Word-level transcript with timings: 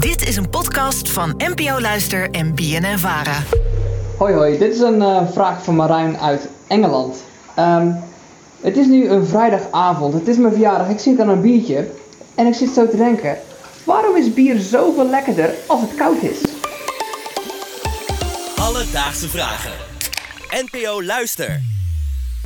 Dit 0.00 0.28
is 0.28 0.36
een 0.36 0.50
podcast 0.50 1.10
van 1.10 1.34
NPO 1.36 1.80
Luister 1.80 2.30
en 2.30 2.54
BNN 2.54 2.98
Vara. 2.98 3.42
Hoi 4.16 4.34
hoi, 4.34 4.58
dit 4.58 4.74
is 4.74 4.80
een 4.80 5.02
eh, 5.02 5.30
vraag 5.32 5.64
van 5.64 5.76
Marijn 5.76 6.18
uit 6.18 6.48
Engeland. 6.66 7.24
Ehm, 7.56 7.92
het 8.60 8.76
is 8.76 8.86
nu 8.86 9.08
een 9.08 9.26
vrijdagavond, 9.26 10.14
het 10.14 10.28
is 10.28 10.36
mijn 10.36 10.52
verjaardag, 10.52 10.88
ik 10.88 10.98
zit 10.98 11.20
aan 11.20 11.28
een 11.28 11.40
biertje 11.40 11.90
en 12.34 12.46
ik 12.46 12.54
zit 12.54 12.70
zo 12.70 12.88
te 12.88 12.96
denken, 12.96 13.38
waarom 13.84 14.16
is 14.16 14.34
bier 14.34 14.58
zoveel 14.58 15.08
lekkerder 15.08 15.54
als 15.66 15.80
het 15.80 15.94
koud 15.94 16.22
is? 16.22 16.40
Alledaagse 18.56 19.28
vragen. 19.28 19.72
NPO 20.50 21.02
Luister. 21.02 21.60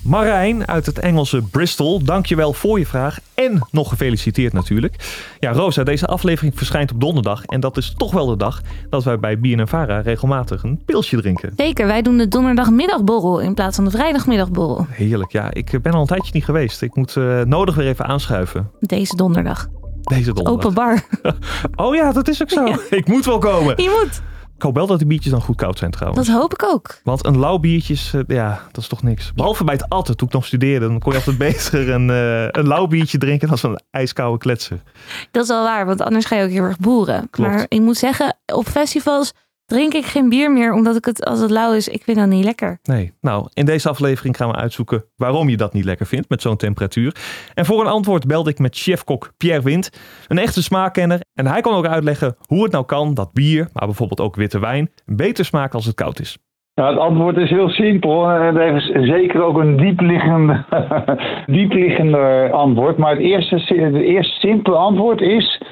Marijn 0.04 0.66
uit 0.66 0.86
het 0.86 0.98
Engelse 0.98 1.42
Bristol, 1.42 2.04
dankjewel 2.04 2.52
voor 2.52 2.78
je 2.78 2.86
vraag. 2.86 3.18
En 3.34 3.66
nog 3.70 3.88
gefeliciteerd 3.88 4.52
natuurlijk. 4.52 4.94
Ja, 5.40 5.52
Rosa, 5.52 5.84
deze 5.84 6.06
aflevering 6.06 6.56
verschijnt 6.56 6.92
op 6.92 7.00
donderdag. 7.00 7.44
En 7.44 7.60
dat 7.60 7.76
is 7.76 7.94
toch 7.96 8.12
wel 8.12 8.26
de 8.26 8.36
dag 8.36 8.60
dat 8.90 9.04
wij 9.04 9.18
bij 9.18 9.38
BNNVARA 9.38 10.00
regelmatig 10.00 10.62
een 10.62 10.82
pilsje 10.84 11.16
drinken. 11.16 11.52
Zeker, 11.56 11.86
wij 11.86 12.02
doen 12.02 12.18
de 12.18 12.28
donderdagmiddagborrel 12.28 13.40
in 13.40 13.54
plaats 13.54 13.76
van 13.76 13.84
de 13.84 13.90
vrijdagmiddagborrel. 13.90 14.86
Heerlijk, 14.90 15.32
ja. 15.32 15.52
Ik 15.52 15.82
ben 15.82 15.92
al 15.92 16.00
een 16.00 16.06
tijdje 16.06 16.30
niet 16.32 16.44
geweest. 16.44 16.82
Ik 16.82 16.94
moet 16.94 17.16
eh, 17.16 17.40
nodig 17.40 17.74
weer 17.74 17.86
even 17.86 18.04
aanschuiven. 18.04 18.70
Deze 18.80 19.16
donderdag. 19.16 19.68
Deze 20.02 20.32
donderdag. 20.32 20.64
Open 20.64 20.74
bar. 20.74 21.02
Oh 21.86 21.94
ja, 21.94 22.12
dat 22.12 22.28
is 22.28 22.42
ook 22.42 22.50
zo. 22.50 22.66
Ik 22.90 23.08
moet 23.08 23.24
wel 23.24 23.38
komen. 23.38 23.82
Je 23.82 24.00
moet. 24.02 24.22
Ik 24.56 24.62
hoop 24.62 24.74
wel 24.74 24.86
dat 24.86 24.98
die 24.98 25.06
biertjes 25.06 25.32
dan 25.32 25.40
goed 25.40 25.56
koud 25.56 25.78
zijn 25.78 25.90
trouwens. 25.90 26.26
Dat 26.26 26.36
hoop 26.36 26.52
ik 26.52 26.62
ook. 26.62 27.00
Want 27.02 27.26
een 27.26 27.38
lauw 27.38 27.58
biertje, 27.58 27.92
is, 27.92 28.12
eh, 28.14 28.20
ja, 28.26 28.60
dat 28.72 28.82
is 28.82 28.88
toch 28.88 29.02
niks. 29.02 29.32
Behalve 29.32 29.64
bij 29.64 29.74
het 29.74 29.88
altijd, 29.88 30.18
toen 30.18 30.26
ik 30.28 30.34
nog 30.34 30.46
studeerde. 30.46 30.86
Dan 30.86 30.98
kon 30.98 31.12
je 31.12 31.18
altijd 31.18 31.38
beter 31.48 31.90
een, 31.90 32.10
eh, 32.10 32.46
een 32.50 32.66
lauw 32.66 32.86
biertje 32.86 33.18
drinken 33.18 33.48
dan 33.48 33.58
zo'n 33.58 33.78
ijskoude 33.90 34.38
kletser. 34.38 34.82
Dat 35.30 35.42
is 35.42 35.48
wel 35.48 35.62
waar, 35.62 35.86
want 35.86 36.00
anders 36.00 36.24
ga 36.24 36.36
je 36.36 36.44
ook 36.44 36.50
heel 36.50 36.62
erg 36.62 36.78
boeren. 36.78 37.28
Klopt. 37.30 37.50
Maar 37.50 37.66
ik 37.68 37.80
moet 37.80 37.96
zeggen, 37.96 38.36
op 38.46 38.66
festivals 38.66 39.32
drink 39.66 39.92
ik 39.94 40.04
geen 40.04 40.28
bier 40.28 40.52
meer, 40.52 40.72
omdat 40.72 40.96
ik 40.96 41.04
het, 41.04 41.24
als 41.24 41.40
het 41.40 41.50
lauw 41.50 41.72
is, 41.72 41.88
ik 41.88 42.02
vind 42.02 42.16
dat 42.16 42.26
niet 42.26 42.44
lekker. 42.44 42.78
Nee, 42.82 43.12
nou, 43.20 43.48
in 43.54 43.64
deze 43.64 43.88
aflevering 43.88 44.36
gaan 44.36 44.48
we 44.48 44.54
uitzoeken 44.54 45.04
waarom 45.16 45.48
je 45.48 45.56
dat 45.56 45.72
niet 45.72 45.84
lekker 45.84 46.06
vindt 46.06 46.28
met 46.28 46.42
zo'n 46.42 46.56
temperatuur. 46.56 47.16
En 47.54 47.64
voor 47.64 47.80
een 47.80 47.86
antwoord 47.86 48.26
belde 48.26 48.50
ik 48.50 48.58
met 48.58 48.76
chefkok 48.76 49.32
Pierre 49.36 49.62
Wind, 49.62 49.90
een 50.28 50.38
echte 50.38 50.62
smaakkenner. 50.62 51.20
En 51.34 51.46
hij 51.46 51.60
kon 51.60 51.74
ook 51.74 51.86
uitleggen 51.86 52.36
hoe 52.46 52.62
het 52.62 52.72
nou 52.72 52.84
kan 52.84 53.14
dat 53.14 53.32
bier, 53.32 53.68
maar 53.72 53.86
bijvoorbeeld 53.86 54.20
ook 54.20 54.36
witte 54.36 54.58
wijn, 54.60 54.90
beter 55.04 55.44
smaakt 55.44 55.74
als 55.74 55.86
het 55.86 55.94
koud 55.94 56.20
is. 56.20 56.38
Nou, 56.74 56.90
het 56.90 56.98
antwoord 56.98 57.36
is 57.36 57.50
heel 57.50 57.68
simpel. 57.68 58.30
en 58.30 58.56
Het 58.56 58.56
heeft 58.56 59.08
zeker 59.08 59.42
ook 59.42 59.58
een 59.58 59.76
diepliggende, 59.76 60.64
diepliggender 61.46 62.52
antwoord. 62.52 62.96
Maar 62.96 63.10
het 63.10 63.20
eerste, 63.20 63.54
het 63.54 63.94
eerste 63.94 64.38
simpele 64.38 64.76
antwoord 64.76 65.20
is: 65.20 65.62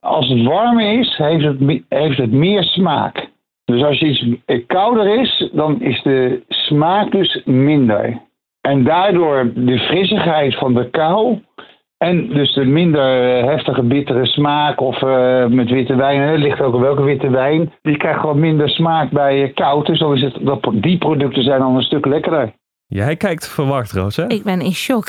als 0.00 0.28
het 0.28 0.42
warm 0.42 0.78
is, 0.78 1.16
heeft 1.16 1.44
het, 1.44 1.82
heeft 1.88 2.18
het 2.18 2.32
meer 2.32 2.62
smaak. 2.62 3.21
Dus 3.64 3.82
als 3.82 4.00
iets 4.00 4.26
kouder 4.66 5.20
is, 5.20 5.50
dan 5.52 5.80
is 5.80 6.02
de 6.02 6.42
smaak 6.48 7.10
dus 7.10 7.42
minder. 7.44 8.20
En 8.60 8.84
daardoor 8.84 9.52
de 9.54 9.78
frissigheid 9.78 10.58
van 10.58 10.74
de 10.74 10.90
kou. 10.90 11.40
En 11.98 12.28
dus 12.28 12.54
de 12.54 12.64
minder 12.64 13.38
eh, 13.38 13.44
heftige 13.44 13.82
bittere 13.82 14.26
smaak 14.26 14.80
of 14.80 15.02
eh, 15.02 15.46
met 15.46 15.70
witte 15.70 15.94
wijn, 15.94 16.38
ligt 16.38 16.60
ook 16.60 16.74
op 16.74 16.80
welke 16.80 17.02
witte 17.02 17.30
wijn. 17.30 17.72
Die 17.82 17.96
krijgt 17.96 18.20
gewoon 18.20 18.40
minder 18.40 18.68
smaak 18.68 19.10
bij 19.10 19.42
eh, 19.42 19.54
koud. 19.54 19.86
Dus 19.86 19.98
dan 19.98 20.14
is 20.14 20.22
het, 20.22 20.38
dat, 20.40 20.70
die 20.72 20.98
producten 20.98 21.42
zijn 21.42 21.60
dan 21.60 21.76
een 21.76 21.82
stuk 21.82 22.06
lekkerder. 22.06 22.52
Jij 22.86 23.16
kijkt 23.16 23.48
verward, 23.48 23.92
Roos, 23.92 24.16
hè? 24.16 24.26
Ik 24.26 24.42
ben 24.42 24.60
in 24.60 24.72
shock. 24.72 25.06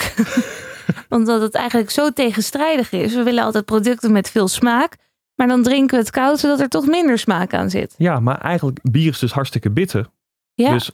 Omdat 1.17 1.41
het 1.41 1.55
eigenlijk 1.55 1.89
zo 1.89 2.09
tegenstrijdig 2.09 2.91
is. 2.91 3.15
We 3.15 3.23
willen 3.23 3.43
altijd 3.43 3.65
producten 3.65 4.11
met 4.11 4.31
veel 4.31 4.47
smaak. 4.47 4.95
Maar 5.35 5.47
dan 5.47 5.63
drinken 5.63 5.95
we 5.97 6.01
het 6.03 6.11
koud, 6.11 6.39
zodat 6.39 6.59
er 6.59 6.69
toch 6.69 6.85
minder 6.87 7.17
smaak 7.19 7.53
aan 7.53 7.69
zit. 7.69 7.95
Ja, 7.97 8.19
maar 8.19 8.37
eigenlijk, 8.41 8.79
bier 8.91 9.09
is 9.11 9.19
dus 9.19 9.31
hartstikke 9.31 9.69
bitter. 9.71 10.09
Ja, 10.53 10.71
Dus 10.71 10.91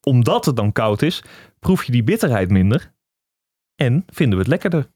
omdat 0.00 0.44
het 0.44 0.56
dan 0.56 0.72
koud 0.72 1.02
is, 1.02 1.22
proef 1.58 1.84
je 1.84 1.92
die 1.92 2.02
bitterheid 2.04 2.50
minder. 2.50 2.92
En 3.74 4.04
vinden 4.06 4.34
we 4.34 4.42
het 4.44 4.50
lekkerder. 4.52 4.88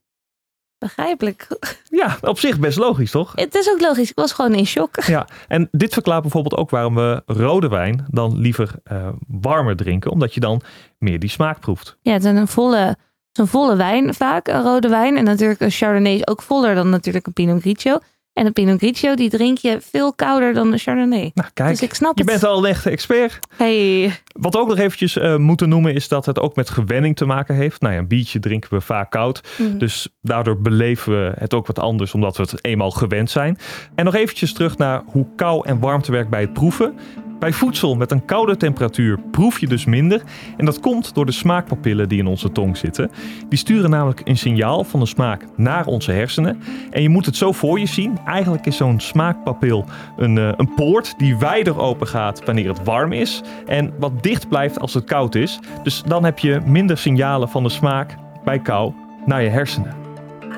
begrijpelijk. 0.79 1.47
Ja, 1.91 2.19
op 2.21 2.39
zich 2.39 2.59
best 2.59 2.79
logisch, 2.79 3.11
toch? 3.11 3.33
Het 3.35 3.55
is 3.55 3.71
ook 3.71 3.81
logisch, 3.81 4.11
ik 4.11 4.17
was 4.17 4.33
gewoon 4.33 4.55
in 4.55 4.67
shock. 4.67 5.05
Ja, 5.05 5.27
en 5.49 5.69
dit 5.71 5.93
verklaart 5.93 6.23
bijvoorbeeld 6.23 6.55
ook 6.57 6.71
waarom 6.71 6.95
we 6.95 7.23
rode 7.27 7.69
wijn 7.69 8.07
dan 8.11 8.39
liever 8.39 8.75
eh, 8.85 9.09
warmer 9.27 9.77
drinken. 9.77 10.11
Omdat 10.11 10.35
je 10.35 10.41
dan 10.41 10.61
meer 10.99 11.19
die 11.19 11.31
smaak 11.31 11.61
proeft. 11.61 11.97
Ja, 12.03 12.13
het 12.13 12.25
is 12.25 12.31
een 12.31 12.49
volle, 12.49 12.97
een 13.33 13.47
volle 13.47 13.77
wijn 13.77 14.15
vaak, 14.15 14.49
een 14.49 14.63
rode 14.63 14.89
wijn. 14.89 15.17
En 15.17 15.25
natuurlijk 15.25 15.61
een 15.61 15.71
Chardonnay 15.71 16.15
is 16.15 16.27
ook 16.27 16.43
voller 16.43 16.75
dan 16.75 16.91
natuurlijk 16.91 17.27
een 17.27 17.33
Pinot 17.33 17.61
Grigio. 17.61 17.99
En 18.37 18.47
een 18.47 18.53
Pinot 18.53 18.79
Grigio, 18.79 19.15
die 19.15 19.31
drink 19.31 19.59
je 19.59 19.79
veel 19.81 20.15
kouder 20.15 20.55
dan 20.55 20.73
een 20.73 20.79
Chardonnay. 20.79 21.31
Nou, 21.35 21.49
kijk, 21.55 21.69
Dus 21.71 21.83
ik 21.83 21.95
snap 21.95 22.19
je 22.19 22.23
het. 22.23 22.31
bent 22.33 22.45
al 22.45 22.59
een 22.59 22.65
echte 22.71 22.91
expert. 22.91 23.39
Hey, 23.57 24.13
Wat 24.33 24.57
ook 24.57 24.69
nog 24.69 24.79
eventjes 24.79 25.17
eh, 25.19 25.37
moeten 25.37 25.69
noemen 25.69 25.95
is 25.95 26.09
dat 26.09 26.27
het 26.27 26.41
ook 26.41 26.57
met 26.57 26.71
gewenning 26.71 27.17
te 27.17 27.25
maken 27.25 27.55
heeft. 27.55 27.81
Nou 27.81 27.95
ja, 27.95 28.01
een 28.01 28.07
biertje 28.09 28.39
drinken 28.39 28.71
we 28.75 28.81
vaak 28.81 29.11
koud. 29.11 29.41
Mhm. 29.59 29.79
Dus 29.79 30.09
daardoor 30.23 30.61
beleven 30.61 31.13
we 31.13 31.33
het 31.39 31.55
ook 31.55 31.67
wat 31.67 31.79
anders 31.79 32.15
omdat 32.15 32.37
we 32.37 32.43
het 32.43 32.65
eenmaal 32.65 32.91
gewend 32.91 33.31
zijn. 33.31 33.59
En 33.95 34.05
nog 34.05 34.15
eventjes 34.15 34.53
terug 34.53 34.79
naar 34.79 35.03
hoe 35.07 35.27
kou 35.37 35.67
en 35.69 35.79
warmte 35.79 36.13
werkt 36.13 36.31
bij 36.31 36.41
het 36.41 36.53
proeven. 36.53 36.99
Bij 37.39 37.53
voedsel 37.53 37.95
met 37.95 38.11
een 38.11 38.25
koude 38.25 38.57
temperatuur 38.57 39.19
proef 39.31 39.61
je 39.61 39.67
dus 39.67 39.85
minder. 39.85 40.23
En 40.57 40.65
dat 40.65 40.81
komt 40.81 41.15
door 41.15 41.27
de 41.27 41.33
smaakpapillen 41.33 42.09
die 42.09 42.19
in 42.19 42.27
onze 42.27 42.53
tong 42.53 42.77
zitten. 42.77 43.11
Die 43.49 43.59
sturen 43.59 43.91
namelijk 43.91 44.21
een 44.25 44.39
signaal 44.39 44.85
van 44.85 45.01
de 45.01 45.07
smaak 45.07 45.45
naar 45.57 45.87
onze 45.87 46.13
hersenen. 46.13 46.63
En 46.91 47.03
je 47.03 47.09
moet 47.09 47.27
het 47.27 47.37
zo 47.37 47.53
voor 47.53 47.79
je 47.79 47.87
zien. 47.87 48.19
Eigenlijk 48.25 48.67
is 48.67 48.77
zo'n 48.77 49.01
smaakpapil 49.01 49.85
een, 50.17 50.39
eh, 50.39 50.53
een 50.57 50.75
poort 50.75 51.15
die 51.19 51.37
wijder 51.37 51.79
open 51.79 52.07
gaat 52.07 52.45
wanneer 52.45 52.69
het 52.69 52.85
warm 52.85 53.13
is. 53.13 53.43
En 53.67 53.93
wat 53.99 54.23
dicht 54.23 54.49
blijft 54.49 54.81
als 54.81 54.95
het 54.95 55.05
koud 55.05 55.35
is. 55.35 55.59
Dus 55.83 56.03
dan 56.03 56.25
heb 56.25 56.39
je 56.39 56.61
minder 56.65 56.99
signalen 56.99 57.49
van 57.49 57.63
de 57.63 57.69
smaak 57.69 58.17
bij 58.45 58.59
kou 58.59 58.93
naar 59.27 59.43
je 59.43 59.49
hersenen. 59.49 59.95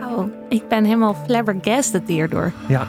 Auw, 0.02 0.30
ik 0.48 0.68
ben 0.68 0.84
helemaal 0.84 1.14
flabbergasted 1.14 2.02
hierdoor. 2.06 2.52
Ja. 2.68 2.86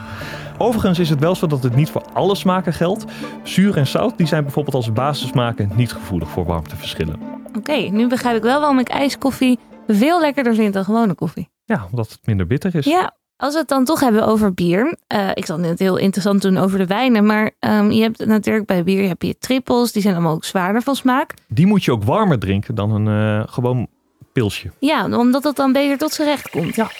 Overigens 0.62 0.98
is 0.98 1.10
het 1.10 1.20
wel 1.20 1.34
zo 1.34 1.46
dat 1.46 1.62
het 1.62 1.74
niet 1.74 1.90
voor 1.90 2.02
alle 2.12 2.34
smaken 2.34 2.72
geldt. 2.72 3.04
Zuur 3.42 3.76
en 3.76 3.86
zout 3.86 4.16
die 4.16 4.26
zijn 4.26 4.42
bijvoorbeeld 4.42 4.74
als 4.74 4.92
basissmaken 4.92 5.70
niet 5.74 5.92
gevoelig 5.92 6.28
voor 6.28 6.44
warmteverschillen. 6.44 7.20
Oké, 7.56 7.72
nu 7.76 8.08
begrijp 8.08 8.36
ik 8.36 8.42
wel 8.42 8.58
waarom 8.60 8.78
ik 8.78 8.88
ijskoffie 8.88 9.58
veel 9.86 10.20
lekkerder 10.20 10.54
vind 10.54 10.74
dan 10.74 10.84
gewone 10.84 11.14
koffie. 11.14 11.48
Ja, 11.64 11.86
omdat 11.90 12.10
het 12.10 12.18
minder 12.24 12.46
bitter 12.46 12.74
is. 12.74 12.84
Ja, 12.84 13.16
als 13.36 13.52
we 13.52 13.58
het 13.60 13.68
dan 13.68 13.84
toch 13.84 14.00
hebben 14.00 14.26
over 14.26 14.54
bier. 14.54 14.96
eh, 15.06 15.28
ik 15.34 15.46
zal 15.46 15.58
net 15.58 15.78
heel 15.78 15.96
interessant 15.96 16.42
doen 16.42 16.56
over 16.56 16.78
de 16.78 16.86
wijnen. 16.86 17.26
Maar 17.26 17.50
ehm, 17.58 17.90
je 17.90 18.02
hebt 18.02 18.26
natuurlijk 18.26 18.66
bij 18.66 18.84
bier 18.84 19.08
heb 19.08 19.22
je 19.22 19.38
trippels. 19.38 19.92
Die 19.92 20.02
zijn 20.02 20.14
allemaal 20.14 20.34
ook 20.34 20.44
zwaarder 20.44 20.82
van 20.82 20.94
smaak. 20.94 21.34
Die 21.48 21.66
moet 21.66 21.84
je 21.84 21.92
ook 21.92 22.04
warmer 22.04 22.38
drinken 22.38 22.74
dan 22.74 22.90
een 22.90 23.40
eh, 23.40 23.52
gewoon 23.52 23.86
pilsje. 24.32 24.70
Ja, 24.78 25.18
omdat 25.18 25.44
het 25.44 25.56
dan 25.56 25.72
beter 25.72 25.98
tot 25.98 26.12
z'n 26.12 26.22
recht 26.22 26.50
komt. 26.50 26.74
Ja. 26.74 26.90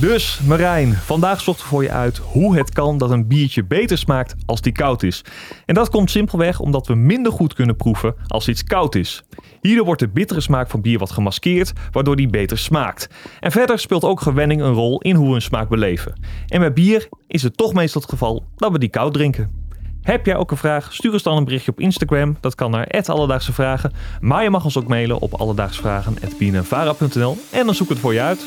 Dus 0.00 0.40
Marijn, 0.40 0.92
vandaag 0.92 1.40
zochten 1.40 1.64
we 1.64 1.70
voor 1.70 1.82
je 1.82 1.90
uit 1.90 2.18
hoe 2.18 2.56
het 2.56 2.70
kan 2.70 2.98
dat 2.98 3.10
een 3.10 3.26
biertje 3.26 3.64
beter 3.64 3.98
smaakt 3.98 4.34
als 4.46 4.60
die 4.60 4.72
koud 4.72 5.02
is. 5.02 5.24
En 5.66 5.74
dat 5.74 5.88
komt 5.88 6.10
simpelweg 6.10 6.60
omdat 6.60 6.86
we 6.86 6.94
minder 6.94 7.32
goed 7.32 7.54
kunnen 7.54 7.76
proeven 7.76 8.14
als 8.26 8.48
iets 8.48 8.64
koud 8.64 8.94
is. 8.94 9.22
Hierdoor 9.60 9.84
wordt 9.84 10.00
de 10.00 10.08
bittere 10.08 10.40
smaak 10.40 10.70
van 10.70 10.80
bier 10.80 10.98
wat 10.98 11.10
gemaskeerd, 11.10 11.72
waardoor 11.92 12.16
die 12.16 12.28
beter 12.28 12.58
smaakt. 12.58 13.08
En 13.40 13.52
verder 13.52 13.78
speelt 13.78 14.04
ook 14.04 14.20
gewenning 14.20 14.60
een 14.60 14.72
rol 14.72 15.00
in 15.00 15.14
hoe 15.14 15.28
we 15.28 15.34
een 15.34 15.42
smaak 15.42 15.68
beleven. 15.68 16.20
En 16.46 16.60
bij 16.60 16.72
bier 16.72 17.08
is 17.26 17.42
het 17.42 17.56
toch 17.56 17.72
meestal 17.72 18.00
het 18.00 18.10
geval 18.10 18.44
dat 18.56 18.72
we 18.72 18.78
die 18.78 18.88
koud 18.88 19.14
drinken. 19.14 19.64
Heb 20.02 20.26
jij 20.26 20.36
ook 20.36 20.50
een 20.50 20.56
vraag? 20.56 20.92
Stuur 20.92 21.12
ons 21.12 21.22
dan 21.22 21.36
een 21.36 21.44
berichtje 21.44 21.70
op 21.70 21.80
Instagram. 21.80 22.36
Dat 22.40 22.54
kan 22.54 22.70
naar 22.70 23.02
Alledaagse 23.06 23.52
Vragen. 23.52 23.92
Maar 24.20 24.42
je 24.42 24.50
mag 24.50 24.64
ons 24.64 24.78
ook 24.78 24.88
mailen 24.88 25.18
op 25.18 25.34
alledaagsvragen.bnnvara.nl 25.34 27.38
en 27.50 27.66
dan 27.66 27.74
zoek 27.74 27.86
ik 27.86 27.92
het 27.92 28.02
voor 28.02 28.14
je 28.14 28.20
uit. 28.20 28.46